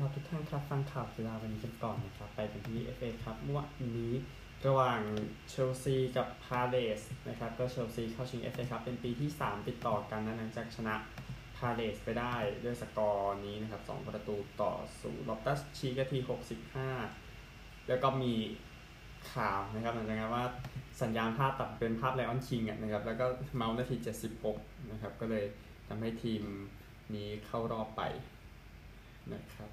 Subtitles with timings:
[0.00, 4.12] ครับทุกท่านครับฟังข่าวกีฬาวันนี้กันก่อนนะครับ ไปกันที่ FA ครับเมื่อวันนี้
[4.66, 5.00] ระหว่าง
[5.48, 10.94] เชลซีกับพาเลสนะครับก็เชลซีเข้าชิง FA ครับเป็นปีที่ 3 ติดต่อกันนะหลังจากชนะ
[11.56, 16.18] พาเลสไปได้ด้วยสกอร์นี้นะครับ2ประตูต่อศูนย์ลอฟตัสชีคที
[17.02, 18.34] 65 แล้วก็มี
[19.32, 20.44] ข่าวนะครับหลังจากนั้นว่า
[21.02, 23.26] สัญญาณภาพตัดเป็นภาพ Lion King นะครับแล้วก็
[23.56, 23.96] เมาท์นาที
[24.44, 25.44] 76 นะครับก็เลย
[25.88, 26.42] ทำให้ทีม
[27.14, 28.04] นี้เข้ารอบไป
[29.34, 29.70] นะครับ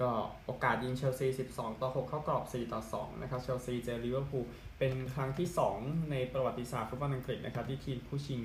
[0.00, 0.10] ก็
[0.46, 4.44] โอกาสยิงเชลซี 12 ต่อ 6 เข้ากรอบ 4 ต่อ 2 นะครับ เชลซีเจอลิเวอร์พูล
[4.78, 8.42] เป็นครั้งที่ 2 ในประวัติศาสตร์ฟุตบอลอังกฤษนะครับ ที่ทีมผู้ชิง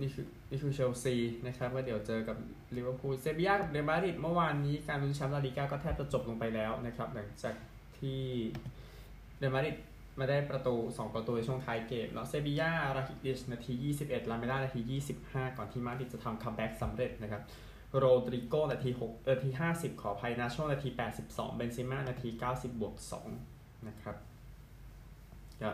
[0.00, 1.14] นี่คือนี่คือเชลซี
[1.46, 2.36] นะครับว่าเดี๋ยวเจอกับ
[2.76, 7.54] ลิเวอร์พูลเซบียากับเรอัลมาดริดเมื่อวานนี้การลุ้นแชมป์ลาลิก้าก็แทบจะจบลงไปแล้วนะครับหลังจาก
[7.98, 8.20] ที่
[9.38, 9.76] เรอัลมาดริด
[10.18, 14.80] มาได้ประตู 2 ประตูในช่วงท้ายเกมแล้วเซบียาราคิติชนาที 21 ลาเมล่านาที
[15.18, 17.42] 25 ก่อนที่มาดริดจะทำ comeback สำเร็จนะครับ
[17.98, 20.88] โรดริโกนาที6เออที 50 ขออภัยนาโชนาที
[21.22, 22.94] 82 เบนซิม่านาที 90 บวก
[23.40, 24.16] 2 นะครับ
[25.62, 25.70] ก็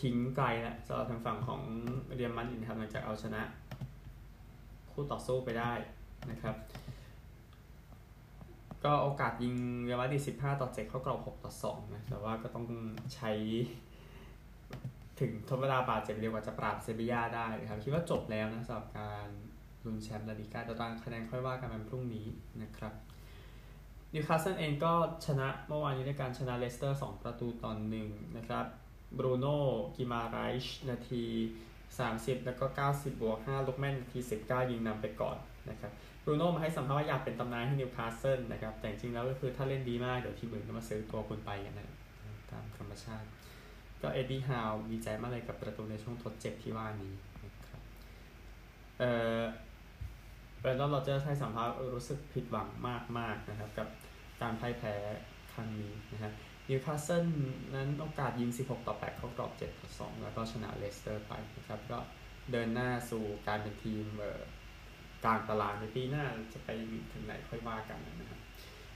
[0.00, 1.60] ทิ้งไกลแล้วสำหรับทางฝั่งของ
[2.14, 3.42] เรียมมันอินทำหลังจากเอาชนะ
[4.90, 5.72] คู่ต่อสู้ไปได้
[6.30, 6.56] นะครับ
[8.84, 12.66] ก็โอกาสยิงเรอัลมาดริด15 ต่อ 7 เข้ากรอบ 6 ต่อ2นะแต่ว่าก็ต้อง
[13.14, 13.30] ใช้
[15.20, 19.28] ถึงทดเวลาบาดเจ็บเร็วกว่าจะปราบเซบียาได้นะครับ คิดว่าจบแล้วนะสำหรับการ
[19.84, 22.26] ลุ้นแชมป์ลาลิก้าตารางคะแนนค่อยว่ากันวันพรุ่งนี้
[22.62, 22.92] นะครับ
[24.12, 24.92] นิวคาสเซิลเองก็
[25.26, 27.72] ชนะเมื่อวานนี้ในการชนะเลสเตอร์ 2 ประตูต่อ
[28.04, 28.66] 1นะครับ
[29.18, 29.58] บรูโน่
[29.96, 31.24] กิมาไรช์นาที
[31.84, 35.36] 30 แล้วก็ 90 บวก 5ลุคแมนนาที 19 ยิงนำไปก่อน
[35.70, 35.92] นะครับ
[36.24, 41.88] บรูโน่มาให้สัมภาษณ์ว่าอยากเป็นตำนานให้นิวคาสเซิลนะครับ แต่จริงแล้วก็คือถ้าเล่นดีมาก เดี๋ยวทีมอื่นก็มาซื้อตัวคุณไปกันนะ
[42.50, 43.26] ตามธรรมชาติ
[44.02, 47.14] ก็เอ็ดดี้ฮาวดีใจมากเลยกับประตูในช่วงทดเจ็บที่ว่านี้
[47.44, 47.80] นะครับ
[48.98, 49.10] เอ่
[49.40, 49.42] อ
[50.58, 52.68] เบรนแดนร็อดเจอร์สให้สัมภาษณ์รู้สึกผิดหวัง
[53.18, 53.88] มากๆนะครับ กับ
[54.42, 54.94] การพ่ายแพ้
[55.52, 56.32] ครั้งนี้นะครับ
[56.68, 57.26] นิวคาสเซิล
[57.74, 61.98] นั้นโอกาสยิง 16 ต่อ 8 เข้ากรอบ 7 ต่อ 2 แล้วก็ชนะเลสเตอร์ไปนะครับ ก็
[62.52, 64.04] เดินหน้าสู่การเป็นทีม
[65.24, 66.68] กลางตารางในปีหน้าจะไป
[67.12, 68.40] ถึงไหนค่อยว่ากันนะครับ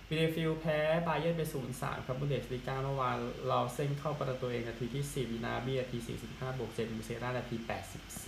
[0.09, 1.43] บีเลเฟลด์แพ้บาเยิร์นไป
[1.75, 3.17] 0-3 ครับบุนเดสลีกาเมื่อวาน
[3.49, 5.99] เลาร์เซ่นเข้าประตูเองนาทีที่ 4 กนาบรีนาที
[6.29, 7.57] 45 บวก 7 มูเซียล่านาที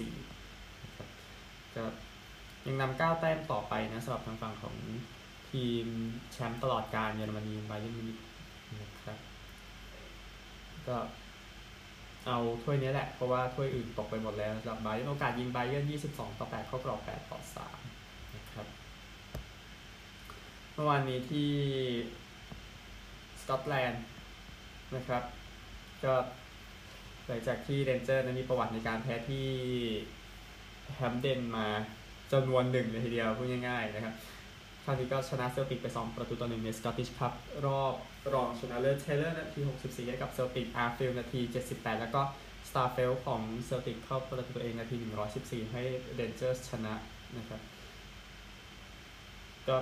[0.06, 1.08] 84นะครับ
[1.74, 1.84] ก็
[2.66, 4.76] ยังนำ9แต้มต่อไปนะสำหรับทางฝั่งของ
[5.50, 5.86] ทีม
[6.32, 8.18] แชมป์ตลอดการเยอรมนีบาเยิร์นมิวนิก
[8.80, 9.18] นะครับ
[10.88, 10.96] ก็
[12.26, 17.40] เอาถ้วยนี้แหละ เพราะว่าถ้วยอื่นตกไปหมดแล้วสำหรับบาเยิร์นโอกาสยิงบาเยิร์น22 ต่อ 8 เข้ากรอบ 8 ต่อ
[17.86, 18.66] 3 นะครับ
[20.74, 21.50] เมื่อวานนี้ที่
[23.40, 24.04] สกอตแลนด์
[24.96, 25.22] นะครับ
[26.04, 26.14] ก็
[27.26, 29.46] หลังจากที่เรนเจอร์นั้นมีประวัติในการแพ้ที่
[30.94, 31.66] แฮมเดนมา
[32.32, 34.14] จำนวนหนึ่งเลยทีเดียวพูดง่ายๆนะครับ
[34.84, 37.32] คราวนี้ก็ชนะเซลติกไป 2 ประตูต่อหนึ่งในสกอตติชคัพ
[37.66, 37.94] รอบ
[38.34, 42.22] รองชนะเลิศเทย์เลอร์นาที 64 ให้กับเซลติกอาร์ฟิลด์นาที 78 แล้วก็
[42.68, 44.96] สตาร์เฟลต์ของเซลติกเข้าประตูตัวเองนาที
[45.34, 45.82] 114 ให้
[46.14, 46.94] เรนเจอร์ชนะ
[47.38, 47.60] นะครับ
[49.68, 49.76] ก็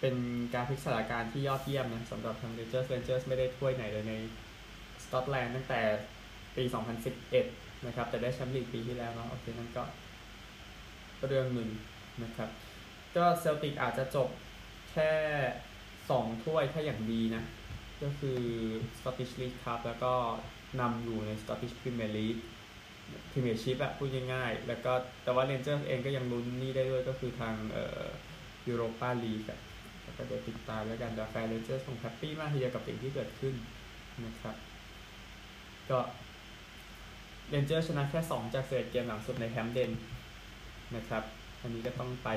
[0.00, 0.16] เป็น
[0.54, 4.14] การพลิกสถานการณ์ที่ยอดเยี่ยมนะสำหรับทางเรนเจอร์เรนเจอร์ไม่ได้ถ้วยไหนเลยใน
[5.04, 5.80] สกอตแลนด์ตั้งแต่
[6.56, 6.64] ปี
[7.24, 9.82] 2011 นะครับ แต่ได้แชมป์ลีกปีที่แล้วเนาะโอเคนั่นก็
[11.28, 11.70] เรื่องหนึ่ง
[12.24, 12.48] นะครับ
[13.16, 14.28] ก็เซลติกอาจจะจบ
[14.90, 15.10] แค่
[16.08, 17.44] 2ถ้วยถ้าอย่างดีนะ
[18.02, 18.40] ก็คือ
[18.96, 20.12] Scottish League Cup แล้วก็
[20.80, 22.42] นำอยู่ใน Scottish Premier League
[23.30, 24.92] Premiership อะพูดง่ายๆ แล้วก็
[25.24, 28.04] แต่ว่าเรนเจอร์เองก็ยังลุ้นนี่ได้ด้วยก็คือทางเอ่อ
[28.70, 29.60] Europa League อะ
[30.16, 33.54] ก็เดี๋ยวติดตามแล้วกันแต่แฟนเรนเจอร์คง happy มากทีเดียวกับสิ่งที่เกิดขึ้น
[34.26, 34.56] นะครับ
[35.90, 35.98] ก็
[37.50, 39.90] เรนเจอร์ชนะแค่ 2 จากเจ็ดเกมหลังสุดในแฮมเดน
[40.96, 41.22] นะครับ
[41.60, 42.28] อันนี้ก็ต้องไป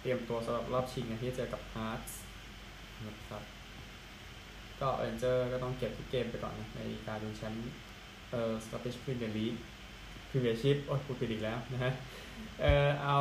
[0.00, 2.02] เตรียมตัวสำหรับรอบชิงนะที่เจอกับฮาร์ตส์
[3.06, 3.42] นะครับ
[4.80, 7.72] ก็เรนเจอร์ก็ต้องเก็บทุกเกมไปก่อนนะในการลุ้นแชมป์
[8.30, 9.54] เอ่อสกอตติชพรีเมียร์ลีก
[10.28, 11.92] พรีเมียร์ชิพโอ้ยพูดผิดอีกแล้วนะฮะ
[12.60, 13.20] เอ่อเอา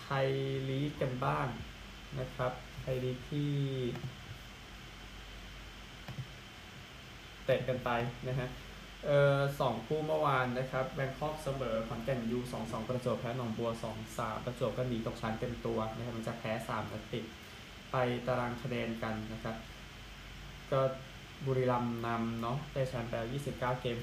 [0.00, 0.28] ไทย
[0.68, 1.46] ลีกกันบ้าง
[2.18, 3.50] นะครับ ไทยลีกที่
[7.44, 7.90] เตะกันไป
[8.28, 8.48] นะฮะ
[9.06, 17.24] เอ่อสองคู่เมื่อวานนะครับแบงคอกเสมอขอนแก่นยูสองสองประจวบแพ้หนองบัวสองสามประจวบก็หนีตกชั้นเต็มตัวนะครับมันจะแพ้สามนัดติด
[17.96, 19.56] ไปตารางคะแนนกันนะครับ
[20.70, 20.80] ก็
[21.46, 23.14] บุรีรัมย์นำเนาะได้แชมป์ไป
[23.50, 23.96] 29 เกม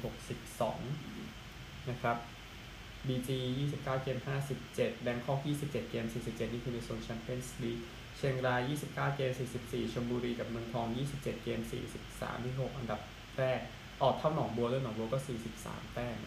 [1.12, 2.18] 62 นะครับ
[3.08, 3.30] BG
[3.60, 4.18] 29 เกม
[4.66, 7.80] 57 แบงคอก 27 เกม 47 นี่คือในโซนแชมเปี้ยนส์ลีก
[8.18, 11.60] เชียงราย 29 เกม 44 ชลบุรีกับเมืองทอง 27 เกม
[12.02, 13.00] 43 ที่ 6 อันดับ
[13.38, 13.60] แรก
[14.02, 15.20] ออกเท่าหนองบัวด้วยหนองบัวก็
[15.58, 16.18] 43 แต้ม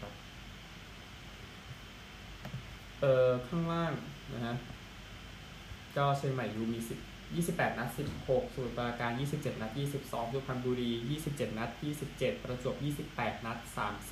[0.00, 0.12] ครับ
[3.00, 3.92] เอ่อ ข้างล่าง
[4.34, 4.56] นะฮะ
[5.96, 6.98] ก็เชียงใหม่ยูมี10
[7.36, 10.90] 28 นัด 16สมุทรปราการ 27 นัด 22สุพรรณบุรี
[11.24, 11.70] 27 นัด
[12.06, 12.74] 27 ประจวบ
[13.16, 13.58] 28 นัด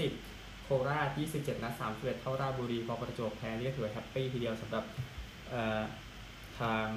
[0.06, 4.84] 30 โคราช 27 นัด31เท่าราชบุรีพอประจวบแพ้นี่ก็ถือว่า happy ทีเดียวสำหรับ
[5.50, 5.82] เอ่อ
[6.60, 6.88] ทาง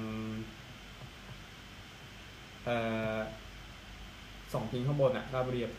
[2.64, 2.76] เอ่
[3.16, 3.18] อ
[4.52, 5.74] สองทีมข้างบนอะราชบุรีกับ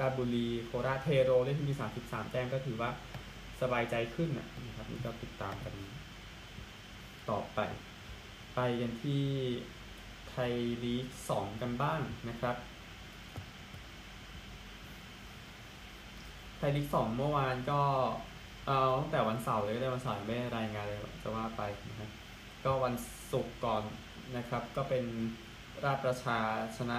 [0.00, 2.90] ราชบุรีโคราชเทโรได้ที่มี 33 แต้มก็ถือว่า
[3.60, 4.46] สบายใจขึ้นนะ
[4.76, 5.74] ครับนี่ก็ติดตามกัน
[7.30, 7.60] ต่อไป
[8.56, 9.24] ไปกันที่
[10.30, 10.52] ไทย
[10.84, 12.56] ลีก2กันบ้างนะครับ
[16.58, 17.80] ไทยลีก2เมื่อวานก็
[18.68, 22.10] เอาตั้งแต่วันเสาร์เลยก็ได้วันเสาร์ไม่รายงานเลยจะว่าไปนะครับ
[22.64, 22.94] ก็วัน
[23.32, 23.82] ศุกร์ก่อน
[24.36, 25.04] นะครับ ก็เป็น
[25.84, 26.38] ราชประชา
[26.76, 26.98] ชนะ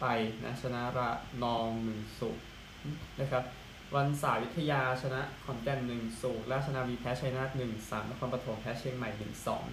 [0.00, 0.06] ไป
[0.44, 1.10] นะชนะระ
[1.42, 2.44] นองหนึ่งศูนย์
[3.20, 3.44] นะครับ
[3.96, 9.66] วันสาวิทยาชนะขอนแก่นหนึ่งศูนย์ราชนาวีแพ้ชัยนาทหนึ่งสามนครปฐมแพ้เชียงใหม่หนึ่งสอง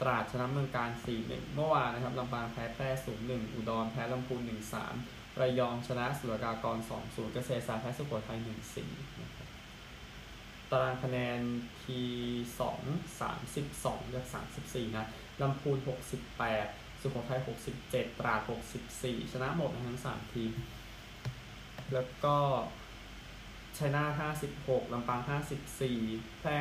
[0.00, 4.94] ตราดชนะเมืองการสี่หนึ่งเมื่อวานนะครับลำปางแพ้แพร่ศูนย์หนึ่งอุดรแพ้ลำพูนหนึ่งสาม
[5.40, 8.90] ระยองชนะสุรากากรสองศูนย์เกษตรศาสตร์แพ้สุโขทัยหนึ่งสี่
[9.20, 9.48] นะครับ
[10.70, 11.40] ตารางคะแนน
[11.84, 12.00] ที
[12.60, 12.80] สอง
[13.20, 15.06] สามสิบสองจากสามสิบสี่นะ
[15.42, 16.66] ลำพูนหกสิบแปด
[17.00, 17.40] สุโขทัย
[17.80, 18.40] 67 ตราด
[18.86, 20.52] 64 ชนะหมดทั้งสามทีม
[21.94, 22.36] แล้วก็
[23.78, 24.20] ชัยนาท
[24.56, 25.20] 56 ลำปาง
[25.80, 26.54] 54 แพร่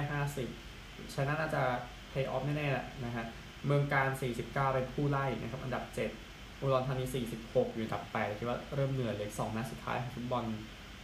[0.55, 1.63] 50ชัยนาทน่าจะ
[2.11, 3.25] เพย์ออฟแน่ๆแหละนะฮะ
[3.65, 4.09] เมืองการ
[4.41, 5.83] 49 เป็นผู้ไล่นะครับอันดับ
[6.23, 7.05] 7 อุดรธานี
[7.37, 10.45] 46 อยู่อันดับ8คิดว่าเริ่มเหนื่อยเลย2นัดสุดท้ายของฟุตบอล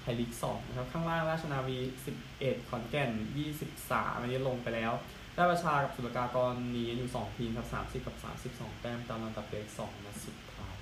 [0.01, 1.77] ไทยลีก2นะครับข้างล่างราชนาวี
[2.23, 3.09] 11 ขอนแก่น
[3.65, 4.91] 23 อันนี้ลงไปแล้ว
[5.35, 8.15] ได้ประชากับสุรกากรหนีอยู่ 2 ทีมครับ30 กับ
[8.49, 10.77] 32 แต้มตามลำดับเลข2นัดสุดท้าย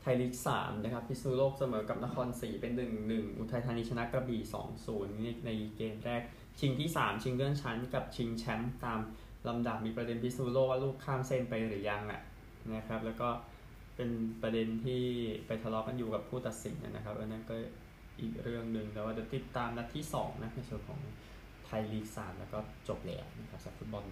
[0.00, 2.72] ไทยลีก3นะครับพิษณุโลกเสมอกับนครศรีเป็น
[3.06, 4.40] 1-1 อุทัยธานีชนะกระบี่
[4.92, 6.22] 2-0 ในเกมแรก
[6.60, 9.00] ชิงที่ 3 ชิงเลื่อนชั้น กับชิงแชมป์ตาม
[9.48, 12.20] ลำดับมีประเด็นพิษณุโลกว่าลูกข้ามเส้นไปหรือยังอะ
[12.74, 13.28] นะครับ แล้วก็
[13.96, 14.10] เป็น
[14.42, 15.02] ประเด็นที่
[15.46, 17.54] ไปทะเลาะกันอยู่กับผู้ตัดสินนะครับอันนั้นก็
[18.20, 21.00] อีกเรื่องหนึ่งแต่ว่าเดี๋ยวติดตามนัดที่ 2 นะในส่วนของ
[21.64, 22.58] ไทยลีก3แล้วก็
[22.88, 24.04] จบแล้วนะครับสำหรับฟุตบอล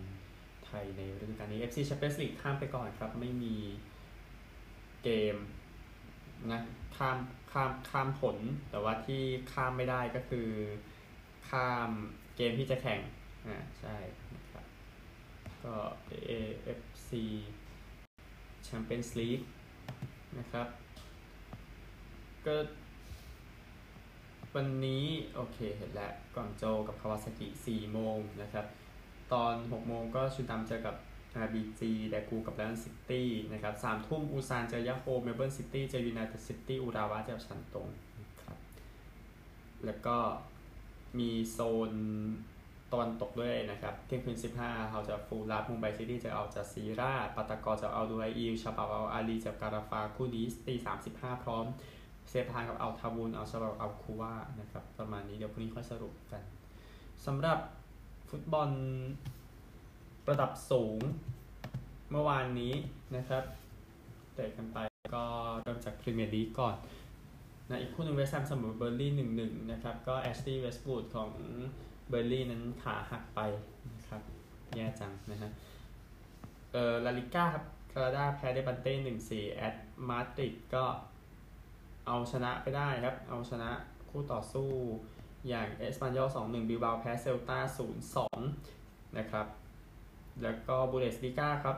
[0.66, 3.56] ไทยในฤดูกาลนี้ FC Champions League ข้ามไปก่อนครับ ไม่มี
[5.04, 5.36] เกม
[6.52, 6.60] นะ
[6.96, 7.18] ข้าม
[7.52, 8.36] ข้ามข้ามผล
[8.70, 9.22] แต่ว่าที่
[9.52, 10.48] ข้ามไม่ได้ก็คือ
[11.50, 11.90] ข้าม
[12.40, 13.00] เกมที่จะแข่ง
[13.46, 13.96] อ่าใช่
[14.34, 14.64] นะครับ
[15.64, 15.74] ก็
[16.12, 17.10] AFC
[18.66, 19.44] Champions League
[20.38, 20.66] นะครับ
[22.46, 22.56] ก็
[24.54, 25.04] วันนี้
[25.34, 28.66] โอเคเห็นแล้วกว่างโจวกับคาวาซากิ4โมงนะครับ
[29.32, 30.96] ตอน 6 โมงก็ชุนนัมเจอกับ
[31.44, 31.80] BG
[32.10, 37.88] แดกูกับไลออนซิตี้นะครับสามทุ่มอุลซานเจอยะโฮร์เมลเบิร์นซิตี้เจอยูไนเต็ดซิตี้อุราวะเจอชันตง
[38.20, 38.58] นะครับ
[39.84, 40.16] แล้วก็
[41.18, 41.58] มีโซ
[41.90, 41.92] น
[42.92, 50.74] ตอนตกด้วยนะครับ เที่ยงคืน 15 เขาจะฟูลรับมุมไบซิตี้จะเอาจากซีราปัตากรจะเอาดูไออิลชาบาเอาอาลีจากการาฟาคู่นี้ตี
[51.10, 51.64] 35 พร้อม
[52.28, 56.42] เซฟทานกับเอาทาวูนเอาชาบาเอาคูว่านะครับ ประมาณนี้เดี๋ยวพรุ่งนี้ค่อยสรุปกัน
[57.26, 57.58] สำหรับ
[58.30, 58.70] ฟุตบอล
[60.28, 60.98] ระดับสูง
[62.10, 62.72] เมื่อวานนี้
[63.16, 63.44] นะครับ
[64.34, 64.78] เตะกันไป
[65.14, 65.24] ก็
[65.62, 66.74] เริ่มจากพรีเมียร์ลีกก่อน
[67.68, 71.30] นะอีกคู่หนึ่งเวสต์แฮมเสมอเบิร์นลีย์หนึ่งหนึ่งนะครับ ก็แอชลีย์เวสต์วูดของ
[72.08, 73.40] เบิร์นลีย์นั้นขาหักไป
[73.94, 74.22] นะครับ
[74.76, 75.50] แย่จังนะฮะ
[76.72, 79.74] เออลาลิก้าครับกรานาดาแพ้เลบันเต้หนึ่งสี่แอต
[80.08, 80.84] มาดริดก็
[82.06, 83.70] เอาชนะไปได้ครับ เอาชนะ
[84.10, 84.68] คู่ต่อสู้
[85.48, 88.38] อย่างเอสปานยอลสองหนึ่งบิลเบาแพ้เซลตาศูนย์สอง
[89.18, 89.46] นะครับ
[90.42, 91.76] แล้วก็บุนเดสลีกาครับ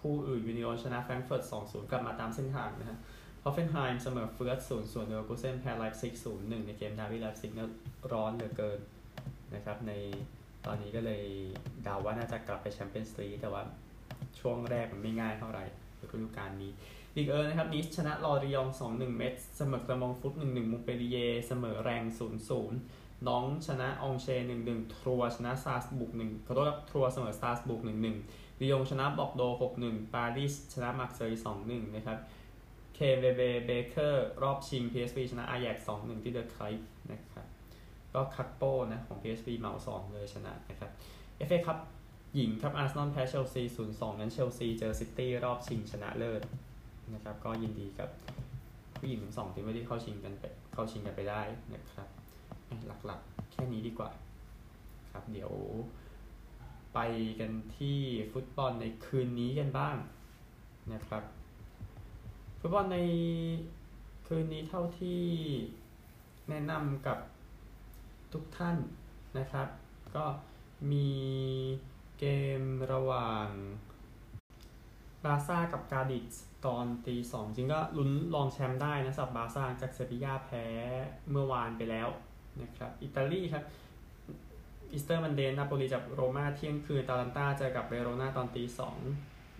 [0.00, 2.98] คู่อื่นยูนิโอนชนะแฟรงก์เฟิร์ตสองศูนย์กลับมาตามเส้นทางนะฮะ
[3.44, 7.70] ฮอฟเฟนไฮม์เสมอเฟือร์ธศูนย์ส่วนเดอร์กูเซนแพ้ไลฟ์ซิกศูนย์หนึ่งในเกมดาร์บี้ไลป์ซิกเนี่ย
[8.12, 8.78] ร้อนเหลือเกิน
[9.54, 9.92] นะครับใน
[10.66, 11.24] ตอนนี้ก็เลย
[11.84, 13.62] เดาว่าน่าจะกลับไปแชมเปี้ยนส์ลีกแต่ว่า
[14.40, 15.64] ช่วงแรกมันไม่ง่ายเท่าไหร่
[16.00, 16.72] ฤดูกาลนี้
[17.16, 21.16] ลีกเอิงนะครับนีซชนะลอริยองต์ 2-1 เม็ตซ์เสมอแกลร์มงต์ฟุต 1-1มงต์เปลลิเยร์
[21.46, 22.02] เสมอแร็งส์
[22.64, 28.16] 0-0 น็องต์ชนะอองเชร์หนึ่งหนึ่งทรัวส์ชนะสตราส์บูร์กหนึ่งขอโทษครับทรัวส์เสมอสตราส์บูร์กหนึ่งหนึ่ง
[28.60, 32.18] ลียงชนะบอร์กโดซ์หกหนึ่งปารีสชนะมาร์เซย์สองหนึ่งนะครับ
[33.00, 37.46] KNVB Beker รอบชิง PSV ชนะอาแย็กซ์สองหนึ่งที่เดอะไคลป์นะครับ
[38.14, 40.90] ก็กักโปนะของ PSV เหมาสองเลยชนะนะครับ
[41.46, 41.78] FA ครับ
[42.34, 46.42] หญิงครับอาร์เซนอลแพ้เชลซีศูนย์สองนั้นเชลซีเจอซิตี้รอบชิงชนะเลิศ
[47.14, 48.08] นะครับ ก็ยินดีกับ
[48.98, 51.42] ผู้หญิงทั้งสองทีมที่เข้าชิงกันไปเข้าชิงกันไปได้
[51.74, 52.08] นะครับ
[53.06, 54.10] หลักๆ แค่นี้ดีกว่า
[55.10, 55.52] ครับ เดี๋ยว
[56.94, 56.98] ไป
[57.40, 57.98] กันที่
[58.32, 59.96] ฟุตบอลในคืนนี้กันบ้าง
[60.92, 61.22] นะครับ
[62.60, 62.98] ฟุตบอลใน
[64.26, 65.22] คืนนี้เท่าที่
[66.48, 67.18] แนะนำกับ
[68.32, 68.76] ทุกท่าน
[69.38, 69.68] นะครับ
[70.16, 70.24] ก็
[70.92, 71.10] มี
[72.18, 72.24] เก
[72.60, 72.62] ม
[72.92, 73.46] ระหว่าง
[75.24, 80.64] บาซ่ากับกาดิสตอนตีสองจริงก็ลุ้นรองแชมป์ได้นะสับบาซ่าจากเซบียาแพ้
[81.30, 82.08] เมื่อวานไปแล้ว
[82.62, 83.64] นะครับอิตาลีครับ
[84.92, 88.98] Easter Monday นาโปลีจับโรม่าเที่ยงคืนอตาลันตาเจอกับเวโรนาตอนตีสอง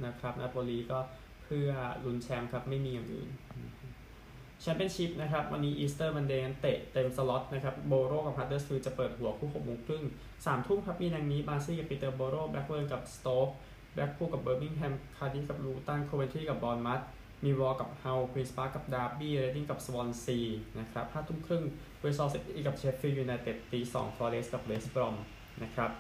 [0.07, 0.99] นะครับนาโปลีก็
[1.49, 1.71] เพื่อ
[2.05, 3.29] ลุ้นแชมป์ครับไม่มีอย่างอื่น
[4.61, 10.05] แชมเปี้ยนชิพนะครับวันนี้ Easter Monday เตะเต็มสล็อตนะครับโบโรกับฮัดเดอร์สฟิลด์จะเปิดหัวคู่หกโมงครึ่ง
[10.47, 13.49] สามทุ่มครับมีดังนี้บาร์นสลีย์กับปีเตอร์โบโรแบล็กเบิร์นับสโต๊ก
[13.95, 17.01] แบล็กพูลกับเบอร์มิงแฮมคาร์ดิฟฟ์กับลูตันโคเวนทรีกับบอร์นมัธ
[17.45, 20.39] มิลล์วอลล์กับฮัลล์ควีนส์ปาร์คกับดาร์บี้เรดดิ้งกับสวอนซี
[20.79, 21.65] นะครับห้าทุ่มครึ่ง
[22.01, 25.15] บริสตอลซิตี้กับเชฟฟิลด์ยูไนเต็ดตีสองฟอเรสต์กับเวสต์บรอม
[25.63, 25.91] นะครับ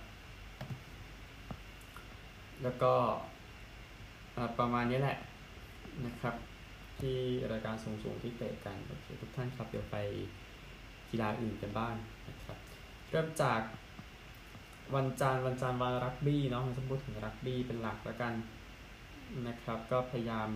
[2.62, 2.92] แล้วก็
[4.58, 5.16] ประมาณนี้แหละ
[6.06, 6.34] นะครับ
[7.00, 7.18] ที่
[7.52, 9.96] รายการสูงๆที่เตะกันโอเคทุกท่านครับเดี๋ยวไป
[11.10, 11.94] กีฬาอื่นกันบ้าง
[12.28, 12.58] นะครับ
[13.10, 13.60] เริ่มจาก
[14.94, 18.34] วันจันทร์วันจันทร์วันรักบี้เนาะเราจะพูดถึงรักบี้เป็นหลักแล้วกัน
[19.48, 20.48] นะครับ ก็พยายาม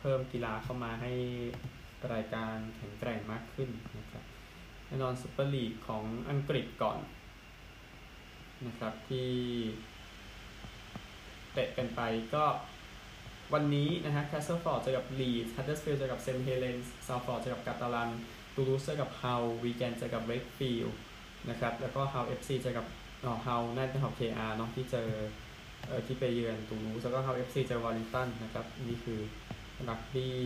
[0.00, 1.12] เพิ่มกีฬาเข้ามาให้
[2.12, 4.24] รายการแข็งแกร่งมากขึ้นนะครับ
[4.86, 6.98] แน่นอนซุปเปอร์ลีกของอังกฤษก่อน
[8.66, 9.30] นะครับที่
[11.52, 12.00] เตะกันไป
[12.34, 12.44] ก็
[13.52, 18.10] วันนี้นะฮะแคสเซิลฟอร์ดเจอกับลีดส์ฮัดเดอร์สฟิลด์เจอกับเซนต์เฮเลนส์ซัลฟอร์ดเจอกับกาตาลัน
[18.54, 20.96] ตูลูสเจอกับฮัลล์วีแกนเจอกับเวกฟิลด์
[21.48, 22.86] นะครับแล้วก็เฮาเอฟซีเจอกับ
[23.24, 25.08] อ๋อฮัลล์น่าจะฮัลล์ KR เนาะที่เจอ
[25.86, 29.20] เออที่ไปเยือนตูลูสแล้วก็เฮาเอฟซีเจอวอร์ริงตันนะครับนี่คือ
[29.88, 30.36] รักบี้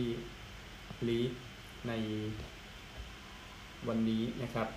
[1.07, 1.31] ลีก
[1.87, 1.91] ใน
[3.87, 4.67] วันนี้นะครับ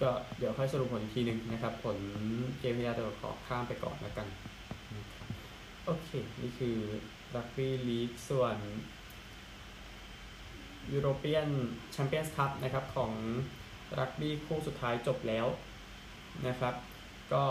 [0.00, 1.98] ก็เดี๋ยวค่อยสรุปผลอีกทีหนึ่งนะครับ ผล
[2.60, 4.26] เกมที่แล้วเดี๋ยวขอข้ามไปก่อนแล้วกัน
[5.88, 6.10] โอเค
[6.42, 6.76] นี่คือ
[7.36, 8.56] รักบี้ลีกส่วน
[10.92, 11.48] European
[11.92, 13.12] Champions Cup นะครับของ
[13.98, 15.46] รักบี้คู่สุดท้ายจบแล้ว
[16.46, 16.74] นะครับ
[17.32, 17.44] ก็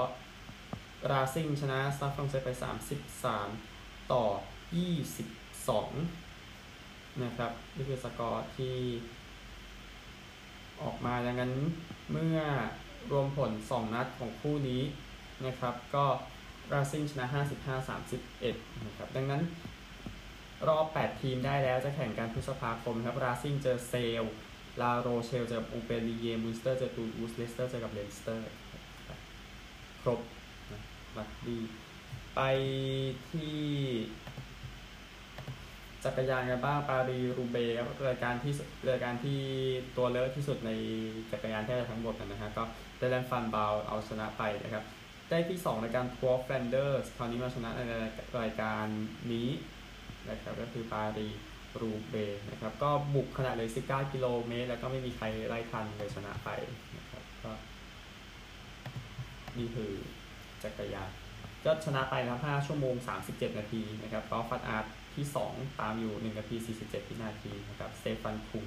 [1.11, 2.49] ราซิงชนะสตาดฟรองเซไป
[3.31, 4.23] 33 ต่อ
[5.93, 8.77] 22 นะครับ นี่คือสกอร์ที่
[10.81, 11.53] ออกมาดังนั้น
[12.11, 12.39] เมื่อ
[13.11, 14.81] รวมผล 2 นัดของคู่นี้
[15.45, 16.05] นะครับ ก็
[16.73, 17.25] ราซิงชนะ
[18.05, 19.41] 55-31นะครับดังนั้น
[20.67, 24.23] รอบ 8 ทีมได้แล้วจะแข่งกันพฤษภาคมครับราซิงเจอเซล
[24.81, 28.43] ลาโรเชลเจออูเปรีเยมูสเตอร์เจอตูอูสเลสเตอร์เจอกับเลนสเตอร์
[30.01, 30.19] ครบ
[31.17, 31.57] รักดี
[32.35, 32.41] ไป
[33.29, 33.55] ที่
[36.03, 38.53] จักรยานกันบ้างปารีรูเบครับรายการที่
[38.89, 39.39] รายการที่
[39.97, 40.71] ตัวเลอะที่สุดใน
[41.31, 42.63] จักรยานแทบทั้งหมดนะฮะก็
[42.97, 44.83] ได้แลนฟันบาวเอาชนะไปนะครับ
[45.29, 47.81] ได้ที่2รายการทัวร์แฟนเดอร์สคราวนี้มาชนะใน
[48.41, 48.85] รายการ
[49.31, 49.49] นี้
[50.29, 51.27] นะครับก็คือปารี
[51.81, 52.15] รูเบ
[52.49, 56.49] นะครับก็บุกขนาดเลย19กิโลเมตร แล้วก็ไม่มีใครไล่ทันเลยชนะไป
[56.97, 57.51] นะครับก็
[59.57, 59.91] นี่คือ
[60.63, 61.09] จักรยาน
[61.65, 62.95] ก็ชนะไปนะครับ5ชั่วโมง
[63.27, 68.63] 37 นาทีนะครับก็ฟัดอาร์ตที่ 2 ตามอยู่ 1 นาที 47วินาทีนะครับสเตฟานคุง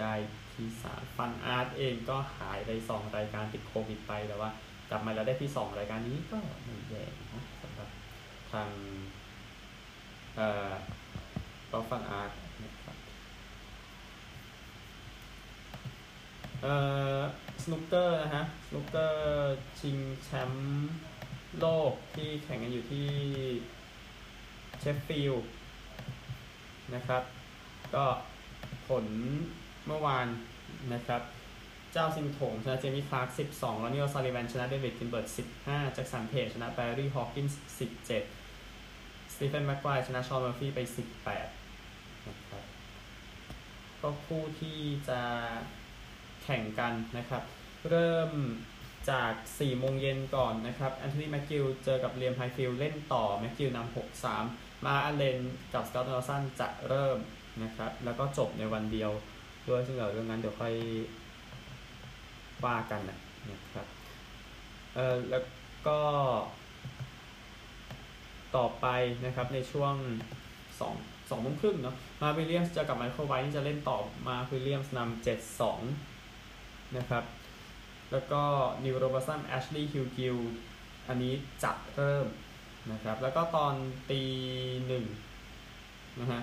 [0.00, 0.12] ได้
[0.54, 4.50] ที่3ฟันอาร์ตเองก็หายไป 2 รายการติดโควิดไปแต่ว่า
[4.92, 7.88] กลับมาแล้วได้ที่ 2 รายการนี้ก็ไม่แย่นะสำหรับ
[8.52, 8.70] ทาง
[10.36, 10.72] เอ่อ
[11.70, 12.30] ก็ฟันอาร์ต
[12.64, 12.96] นะครับ
[16.62, 16.74] เอ่
[17.18, 17.20] อ
[17.62, 20.92] สนุกเกอร์นะฮะสนุกเกอร์ชิงแชมป์
[21.58, 23.08] โลกที่แข่งกันอยู่ที่
[24.78, 25.50] เชฟฟิลด์
[26.94, 27.22] นะครับ
[27.94, 28.04] ก็
[28.88, 29.06] ผล
[29.86, 30.26] เมื่อวาน
[30.94, 31.22] นะครับ
[31.92, 35.26] จ้าวซินถงชนะเจมี่คลาร์ก12แล้วรอนนีโอซัลลิแวนชนะเดวิดกิลเบิร์ต
[35.60, 40.80] 15แจ็คสันเพจชนะแบร์รี่ฮอว์กินส์17สตีเฟนแม็กไกวร์ชนะชอนเมอร์ฟี่ไป
[41.52, 42.64] 18นะครับ
[44.00, 45.20] ก็คู่ที่จะ
[46.42, 47.42] แข่งกันนะครับ
[47.88, 48.30] เริ่ม
[49.10, 53.96] จาก4โมงเย็นก่อนนะครับแอนโทนีแมคกิลเจอกับเลียมไฮฟิลเล่นต่อแมคกิลนำ
[54.34, 55.38] 6-3 มาร์กอัลเลน
[55.74, 57.18] กับสกอตต์โดนัลด์สันจะเริ่ม
[57.62, 59.10] นะครับ แล้วก็จบในวันเดียว
[59.68, 60.74] ด้วยซึ่งเดี๋ยวเรื่องนั้นเดี๋ยวค่อย
[62.66, 63.18] ว่ากันนะ
[63.74, 63.86] ครับ
[64.94, 65.44] เออแล้ว
[65.86, 65.98] ก็
[68.56, 68.86] ต่อไป
[69.24, 69.94] นะครับในช่วง
[70.60, 75.24] 2 2โมงครึ่งเนาะมาร์กวิลเลียมส์เจอกับไมเคิลไวท์ที่จะเล่นต่อมาร์กวิลเลียมส์นำ
[75.78, 77.24] 7-2นะครับ
[78.12, 78.42] แล้วก็
[78.84, 80.36] นีลโรเบิร์ตสันแอชลีย์ฮิวกิลล์
[81.08, 82.26] อันนี้จะเริ่ม
[82.92, 83.74] นะครับแล้วก็ตอน
[84.10, 84.22] ตี
[84.86, 85.04] หนึ่ง
[86.20, 86.42] นะฮะ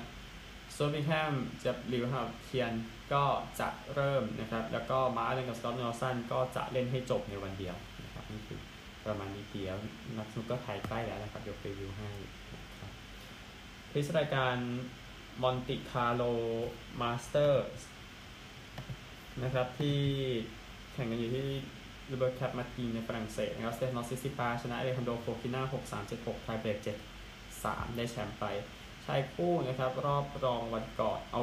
[0.73, 1.33] โซบิแฮม
[1.63, 2.73] จะลิวฮาเทียน
[3.13, 3.23] ก็
[3.59, 8.59] จะเริ่มนะครับ แล้วก็มาร์เลนกับสกอตต์นอลสันก็จะเล่นให้จบในวันเดียวนะครับนี่คือ
[9.05, 9.75] ประมาณนี้เดียว
[10.17, 12.09] นักสนุกก็ไทยใกล้แล้วนะครับยกรีวิวให้
[12.53, 12.91] นะครับ
[13.91, 14.55] พิสรายการ
[15.41, 16.23] มอนติคาร์โล
[17.01, 17.65] มาสเตอร์
[19.43, 19.99] นะครับที่
[20.93, 21.47] แข่งกันอยู่ที่
[22.09, 28.45] รูเบิร์ตแคปมาตีในฝรั่งเศสนะครับสเตฟานอสซิซิปาชนะเอเลคันโดโฟกิน่า6 3 7 6ไทยเบรก7 3ได้แชมป์ไป
[29.05, 31.41] ชายคู่นะครับ รอบรองวันก่อนเอา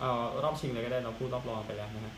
[0.00, 0.04] เอ
[0.44, 2.14] รอบชิงเลยก็ได้เราพูดรอบรองไปแล้วนะฮะ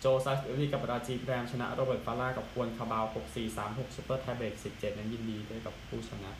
[0.00, 6.30] โจซัสเอลีกับราจีแรมชนะโรเบิร์ตฟาร่ากับควนคาบาว 6 4 3 6ซูเปอร์ไทเบรก17 นั้นยินดีด้วยกับผู้ชนะ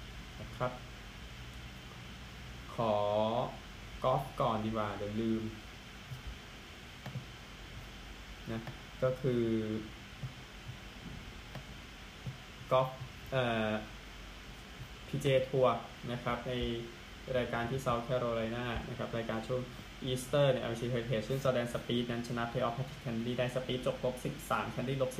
[0.40, 0.72] นะครับ
[2.74, 2.94] ขอ
[4.04, 5.42] กอล์ฟก่อนดีกว่า เดี๋ยวลืม
[8.52, 8.60] นะ
[9.02, 9.44] ก็คือ
[12.72, 12.88] กอล์ฟ
[13.32, 13.70] เอ่อ
[15.08, 15.82] พีเจทัวร์
[16.12, 16.52] นะครับ ใน
[17.36, 19.60] รายการที่เซาท์แคโรไลนานะครับ รายการช่วง
[20.02, 25.10] อีสเตอร์ใน LC Heritage ซึ่งแดงสปีดนั้นชนะเพย์ออฟแพทริกแคนดี้ได้สปีดจบลบ13แคนดี้ลบ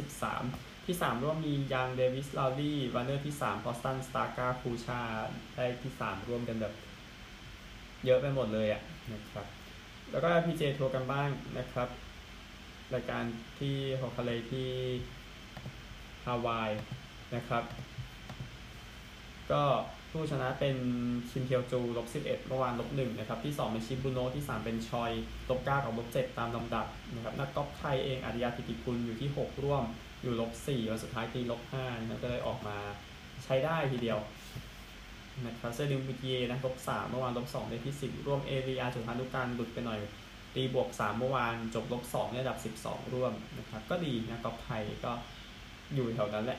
[0.41, 5.01] 13 ที่ 3 ร่วมมียังเดวิสลาวลี่วันเนอร์ที่3พอสตันสตาร์กาคูชา
[5.57, 6.75] ได้ที่ 3 ร่วมกันแบบ
[8.05, 9.47] เยอะไปหมดเลยอะนะครับ
[10.11, 11.29] แล้วก็ PJ ทัวร์กันบ้าง
[11.59, 11.89] นะครับ
[12.95, 13.25] รายการ
[13.59, 14.71] ที่ฮอกคาเลที่
[16.25, 16.71] ฮาวาย
[17.35, 17.65] นะครับ
[19.53, 19.63] ก็
[20.11, 20.77] ผู้ชนะเป็น
[21.31, 25.11] ชินเทียวจูลบ11 เมื่อวานลบ1นะครับ ที่ 2 เป็นชิบุโนที่ 3 เป็นชอย
[25.51, 29.85] ลบ9กับลบ7ตามลำดับนะครับ นักกอล์ฟไทยเองอาริยาธิติกุลอยู่ที่ 6 ร่วม
[30.23, 32.77] อยู่ลบ4วันสุดท้ายตีลบ5นะครับก็เลยออกมา
[33.45, 34.19] ใช้ได้ทีเดียว
[35.47, 40.01] นะครับเซริมบิเยนะลบ3เมื่อวานลบ2ได้ที่10ร่วมเอเรียจุดพันุการหลุดไปหน่อย
[40.55, 45.13] ตีบวก3เมื่อวานจบลบ2ในระดับ12ร่วมนะครับ ก็ดีนะกอล์ฟไทยก็
[45.95, 46.59] อยู่แถวนั้นแหละ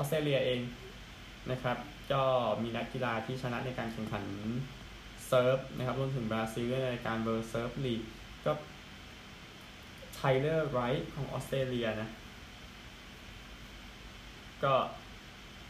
[0.00, 0.60] ออสเตรเลียเอง
[1.50, 1.76] นะครับ
[2.12, 2.22] ก็
[2.62, 4.24] มีนักกีฬาที่ชนะในการแข่งขัน
[5.26, 8.02] เซิร์ฟนะครับรวมถึงบราซิลในการเบอร์เซิร์ฟลีก
[8.46, 8.52] ก็
[10.14, 12.10] ไทเลอร์ไรท์ของออสเตรเลียนะ
[14.64, 14.74] ก็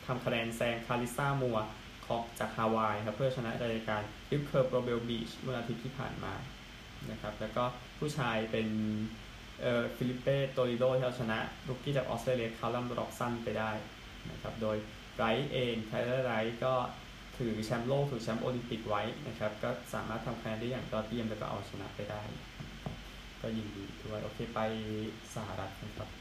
[0.07, 1.59] ทำคะแนนแซงคาริซ่ามัว
[2.07, 6.35] ของจากฮาวายครับ เพื่อชนะรายการริปเคอร์โปรเบลบีชเมื่ออาทิตย์ที่ผ่านมา
[7.11, 7.65] นะครับ แล้วก็
[7.99, 8.69] ผู้ชายเป็น
[9.63, 13.71] เอ่อฟิลิปเป้โตริโดที่เอาชนะรุกกี้จากออสเตรเลียคาร์ลัมร็อกซันไปได้
[14.31, 14.77] นะครับโดย
[15.17, 16.75] ไรท์เองไทเลอร์ไรท์ก็
[17.39, 22.23] ถือแชมป์โลกถือแชมป์โอลิมปิกไว้นะครับก็สามารถทำคะแนนได้อย่างยอดเยี่ยมแล้วก็เอาชนะไปได้
[23.41, 24.61] ก็ยินดีด้วย โอเคไป
[25.35, 26.20] สหรัฐนะครับ